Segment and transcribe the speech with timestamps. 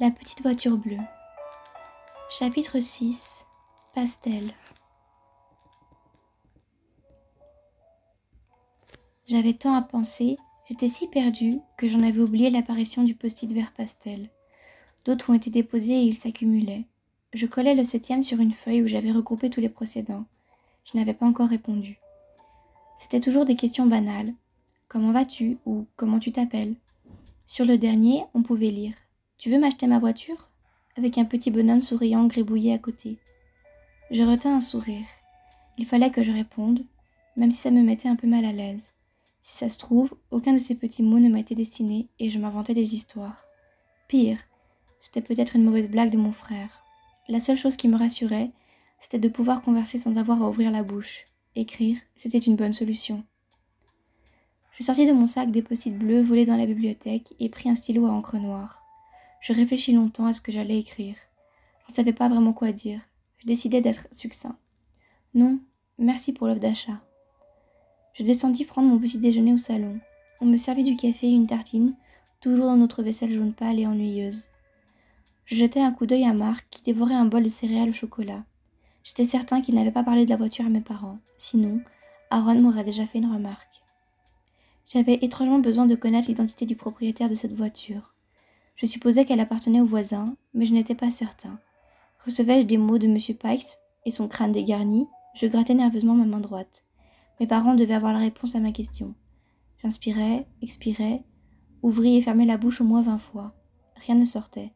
[0.00, 0.96] La petite voiture bleue.
[2.30, 3.46] Chapitre 6
[3.94, 4.54] Pastel.
[9.26, 10.38] J'avais tant à penser,
[10.68, 14.30] j'étais si perdue que j'en avais oublié l'apparition du post-it vert pastel.
[15.04, 16.86] D'autres ont été déposés et ils s'accumulaient.
[17.34, 20.24] Je collais le septième sur une feuille où j'avais regroupé tous les précédents.
[20.90, 22.00] Je n'avais pas encore répondu.
[22.96, 24.32] C'était toujours des questions banales.
[24.88, 26.74] Comment vas-tu ou comment tu t'appelles?
[27.44, 28.94] Sur le dernier, on pouvait lire
[29.42, 30.48] Tu veux m'acheter ma voiture?
[30.96, 33.18] Avec un petit bonhomme souriant gribouillé à côté.
[34.12, 35.04] Je retins un sourire.
[35.78, 36.84] Il fallait que je réponde,
[37.34, 38.92] même si ça me mettait un peu mal à l'aise.
[39.42, 42.38] Si ça se trouve, aucun de ces petits mots ne m'a été destiné et je
[42.38, 43.44] m'inventais des histoires.
[44.06, 44.38] Pire,
[45.00, 46.84] c'était peut-être une mauvaise blague de mon frère.
[47.26, 48.52] La seule chose qui me rassurait,
[49.00, 51.24] c'était de pouvoir converser sans avoir à ouvrir la bouche.
[51.56, 53.24] Écrire, c'était une bonne solution.
[54.78, 57.74] Je sortis de mon sac des post-it bleus volés dans la bibliothèque et pris un
[57.74, 58.81] stylo à encre noire.
[59.42, 61.16] Je réfléchis longtemps à ce que j'allais écrire.
[61.80, 63.00] Je ne savais pas vraiment quoi dire.
[63.38, 64.56] Je décidai d'être succinct.
[65.34, 65.58] Non,
[65.98, 67.00] merci pour l'offre d'achat.
[68.14, 69.98] Je descendis prendre mon petit déjeuner au salon.
[70.40, 71.96] On me servit du café et une tartine,
[72.40, 74.48] toujours dans notre vaisselle jaune pâle et ennuyeuse.
[75.44, 78.44] Je jetai un coup d'œil à Marc qui dévorait un bol de céréales au chocolat.
[79.02, 81.18] J'étais certain qu'il n'avait pas parlé de la voiture à mes parents.
[81.36, 81.80] Sinon,
[82.30, 83.82] Aaron m'aurait déjà fait une remarque.
[84.86, 88.11] J'avais étrangement besoin de connaître l'identité du propriétaire de cette voiture.
[88.82, 91.58] Je supposais qu'elle appartenait au voisin, mais je n'étais pas certain.
[92.24, 93.16] Recevais-je des mots de M.
[93.16, 95.06] Pikes et son crâne dégarni?
[95.34, 96.84] Je grattais nerveusement ma main droite.
[97.40, 99.14] Mes parents devaient avoir la réponse à ma question.
[99.82, 101.24] J'inspirais, expirais,
[101.82, 103.54] ouvris et fermais la bouche au moins vingt fois.
[103.96, 104.72] Rien ne sortait.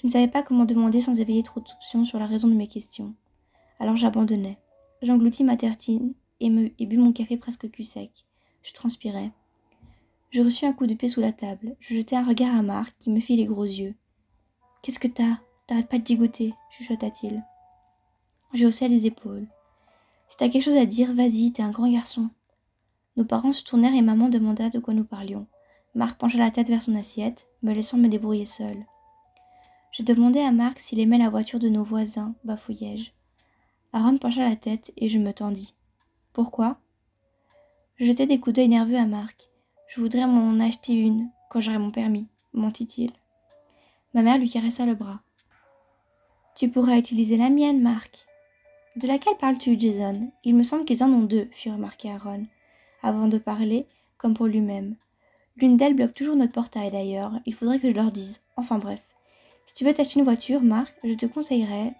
[0.00, 2.54] Je ne savais pas comment demander sans éveiller trop de soupçons sur la raison de
[2.54, 3.14] mes questions
[3.80, 4.58] alors j'abandonnais.
[5.02, 8.10] J'engloutis ma tartine et, me, et bus mon café presque cul sec.
[8.62, 9.30] Je transpirais.
[10.30, 11.76] Je reçus un coup de pied sous la table.
[11.80, 13.94] Je jetai un regard à Marc qui me fit les gros yeux.
[14.82, 15.38] Qu'est-ce que t'as?
[15.66, 17.44] T'arrêtes pas de gigoter, chuchota-t-il.
[18.54, 19.46] Je haussai les épaules.
[20.28, 22.30] Si t'as quelque chose à dire, vas-y, t'es un grand garçon.
[23.16, 25.46] Nos parents se tournèrent et maman demanda de quoi nous parlions.
[25.94, 28.86] Marc pencha la tête vers son assiette, me laissant me débrouiller seule.
[29.90, 33.10] Je demandai à Marc s'il aimait la voiture de nos voisins, bafouillai-je.
[33.92, 35.74] Aaron pencha la tête et je me tendis.
[36.32, 36.78] Pourquoi?
[37.96, 39.47] Je jetai des coups d'œil nerveux à Marc.
[39.88, 43.10] Je voudrais m'en acheter une quand j'aurai mon permis, mentit-il.
[44.12, 45.20] Ma mère lui caressa le bras.
[46.54, 48.26] Tu pourras utiliser la mienne, Marc.
[48.96, 50.30] De laquelle parles-tu, Jason?
[50.44, 52.44] Il me semble qu'ils en ont deux, fit remarquer Aaron,
[53.02, 53.86] avant de parler,
[54.18, 54.94] comme pour lui-même.
[55.56, 58.40] L'une d'elles bloque toujours notre portail d'ailleurs, il faudrait que je leur dise.
[58.56, 59.02] Enfin bref.
[59.64, 61.94] Si tu veux t'acheter une voiture, Marc, je te conseillerais.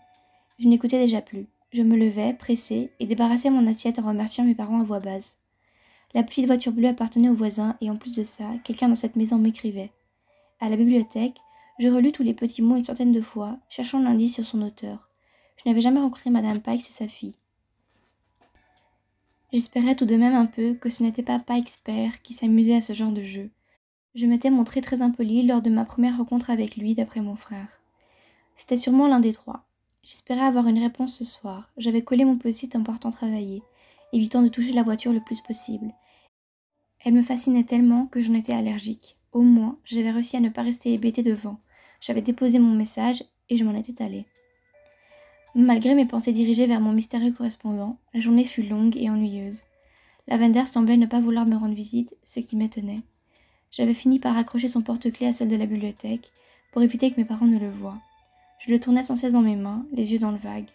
[0.58, 1.46] Je n'écoutais déjà plus.
[1.72, 5.38] Je me levai, pressée, et débarrassai mon assiette en remerciant mes parents à voix basse.
[6.14, 9.16] La petite voiture bleue appartenait au voisin, et en plus de ça, quelqu'un dans cette
[9.16, 9.92] maison m'écrivait.
[10.60, 11.38] À la bibliothèque,
[11.78, 15.10] je relus tous les petits mots une centaine de fois, cherchant l'indice sur son auteur.
[15.56, 17.36] Je n'avais jamais rencontré Madame Pikes et sa fille.
[19.52, 22.80] J'espérais tout de même un peu que ce n'était pas Pikes père qui s'amusait à
[22.80, 23.50] ce genre de jeu.
[24.14, 27.68] Je m'étais montré très impoli lors de ma première rencontre avec lui, d'après mon frère.
[28.56, 29.64] C'était sûrement l'un des trois.
[30.02, 31.70] J'espérais avoir une réponse ce soir.
[31.76, 33.62] J'avais collé mon post-it en partant travailler,
[34.12, 35.92] évitant de toucher la voiture le plus possible.
[37.04, 39.16] Elle me fascinait tellement que j'en étais allergique.
[39.32, 41.60] Au moins, j'avais réussi à ne pas rester hébétée devant.
[42.00, 44.26] J'avais déposé mon message et je m'en étais allée.
[45.54, 49.62] Malgré mes pensées dirigées vers mon mystérieux correspondant, la journée fut longue et ennuyeuse.
[50.26, 53.02] Lavender semblait ne pas vouloir me rendre visite, ce qui m'étonnait.
[53.70, 56.30] J'avais fini par accrocher son porte-clés à celle de la bibliothèque
[56.72, 57.98] pour éviter que mes parents ne le voient.
[58.60, 60.68] Je le tournais sans cesse dans mes mains, les yeux dans le vague.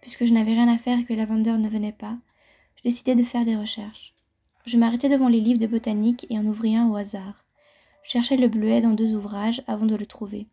[0.00, 2.16] Puisque je n'avais rien à faire et que Lavender ne venait pas,
[2.80, 4.14] je décidai de faire des recherches.
[4.64, 7.44] Je m'arrêtai devant les livres de botanique et en ouvris un au hasard.
[8.02, 10.46] Je cherchais le bleuet dans deux ouvrages avant de le trouver.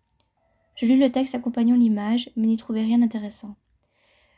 [0.76, 3.56] Je lus le texte accompagnant l'image, mais n'y trouvai rien d'intéressant.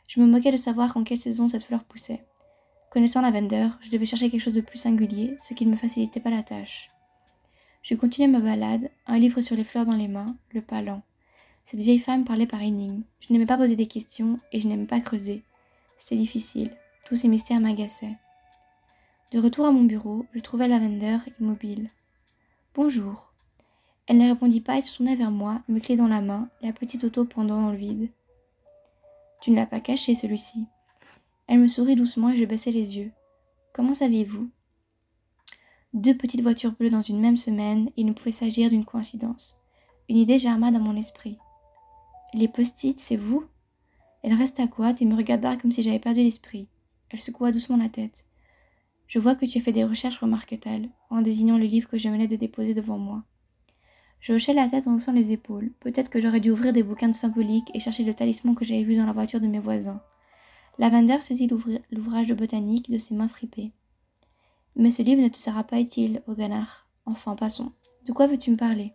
[0.06, 2.24] Je me moquais de savoir en quelle saison cette fleur poussait.
[2.90, 6.20] Connaissant Lavender, je devais chercher quelque chose de plus singulier, ce qui ne me facilitait
[6.20, 6.90] pas la tâche.
[7.82, 11.02] Je continuai ma balade, un livre sur les fleurs dans les mains, le pas lent.
[11.64, 13.02] Cette vieille femme parlait par énigmes.
[13.18, 15.42] Je n'aimais pas poser des questions et je n'aimais pas creuser.
[15.98, 16.70] C'était difficile.
[17.10, 18.16] Tous ces mystères m'agaçaient.
[19.32, 21.90] De retour à mon bureau, je trouvai Lavender immobile.
[22.72, 23.32] Bonjour.
[24.06, 26.72] Elle ne répondit pas et se tourna vers moi, me clé dans la main, la
[26.72, 28.10] petite auto pendant dans le vide.
[29.40, 30.66] Tu ne l'as pas caché, celui-ci.
[31.48, 33.10] Elle me sourit doucement et je baissai les yeux.
[33.72, 34.48] Comment saviez-vous?
[35.94, 39.60] Deux petites voitures bleues dans une même semaine, il ne pouvait s'agir d'une coïncidence.
[40.08, 41.38] Une idée germa dans mon esprit.
[42.34, 43.42] Les post-it, c'est vous?
[44.22, 46.68] Elle resta coite et me regarda comme si j'avais perdu l'esprit.
[47.10, 48.24] Elle secoua doucement la tête.
[49.06, 52.08] Je vois que tu as fait des recherches, remarqua-t-elle, en désignant le livre que je
[52.08, 53.24] venais de déposer devant moi.
[54.20, 55.72] Je hochai la tête en haussant les épaules.
[55.80, 58.82] Peut-être que j'aurais dû ouvrir des bouquins de symbolique et chercher le talisman que j'avais
[58.82, 60.02] vu dans la voiture de mes voisins.
[60.78, 61.48] Lavender saisit
[61.90, 63.72] l'ouvrage de botanique de ses mains fripées.
[64.76, 66.86] Mais ce livre ne te sera pas utile, Oganar.
[67.06, 67.72] Enfin, passons.
[68.06, 68.92] De quoi veux-tu me parler?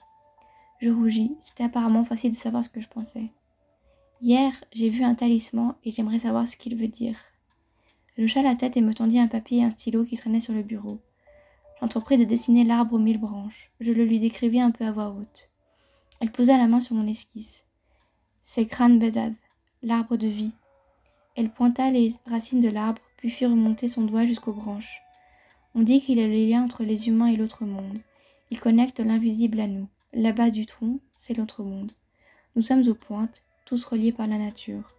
[0.79, 1.35] Je rougis.
[1.41, 3.31] C'était apparemment facile de savoir ce que je pensais.
[4.21, 7.17] Hier, j'ai vu un talisman et j'aimerais savoir ce qu'il veut dire.
[8.17, 10.53] Je hocha la tête et me tendit un papier et un stylo qui traînaient sur
[10.53, 10.99] le bureau.
[11.79, 13.71] J'entrepris de dessiner l'arbre aux mille branches.
[13.81, 15.49] Je le lui décrivis un peu à voix haute.
[16.21, 17.65] Elle posa la main sur mon esquisse.
[18.41, 19.33] C'est Kran Bedad,
[19.83, 20.53] l'arbre de vie.
[21.35, 25.01] Elle pointa les racines de l'arbre, puis fit remonter son doigt jusqu'aux branches.
[25.73, 27.99] On dit qu'il est le lien entre les humains et l'autre monde.
[28.49, 29.89] Il connecte l'invisible à nous.
[30.13, 31.91] La base du tronc, c'est l'autre monde.
[32.55, 34.93] Nous sommes aux pointes, tous reliés par la nature.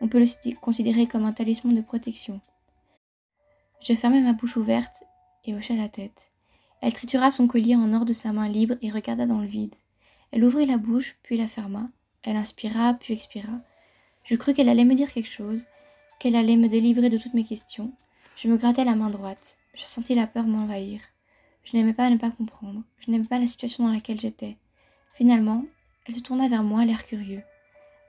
[0.00, 2.40] On peut le considérer comme un talisman de protection.
[3.82, 5.04] Je fermai ma bouche ouverte
[5.44, 6.30] et hocha la tête.
[6.82, 9.74] Elle tritura son collier en or de sa main libre et regarda dans le vide.
[10.32, 11.88] Elle ouvrit la bouche, puis la ferma.
[12.22, 13.60] Elle inspira, puis expira.
[14.24, 15.66] Je crus qu'elle allait me dire quelque chose,
[16.18, 17.92] qu'elle allait me délivrer de toutes mes questions.
[18.36, 19.56] Je me grattai la main droite.
[19.74, 21.00] Je sentis la peur m'envahir.
[21.64, 22.82] Je n'aimais pas ne pas comprendre.
[22.98, 24.56] Je n'aimais pas la situation dans laquelle j'étais.
[25.14, 25.64] Finalement,
[26.06, 27.42] elle se tourna vers moi, l'air curieux.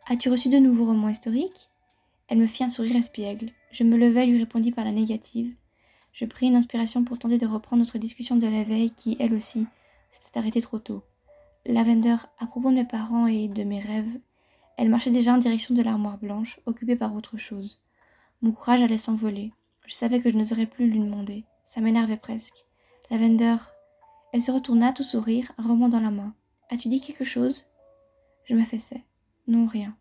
[0.08, 1.70] As-tu reçu de nouveaux romans historiques?
[2.28, 3.52] Elle me fit un sourire espiègle.
[3.72, 5.54] Je me levai et lui répondis par la négative.
[6.13, 9.34] Je pris une inspiration pour tenter de reprendre notre discussion de la veille qui, elle
[9.34, 9.66] aussi,
[10.12, 11.04] s'était arrêtée trop tôt.
[11.66, 14.19] Lavender, à propos de mes parents et de mes rêves,
[14.78, 17.80] elle marchait déjà en direction de l'armoire blanche, occupée par autre chose.
[18.42, 19.54] Mon courage allait s'envoler.
[19.86, 21.46] Je savais que je n'oserais plus lui demander.
[21.63, 22.66] Ça m'énervait presque.
[23.10, 23.58] Lavender.
[24.34, 26.34] Elle se retourna, tout sourire, un dans la main.
[26.69, 27.68] As-tu dit quelque chose?
[28.46, 29.04] Je m'affaissais.
[29.48, 29.96] Non, rien.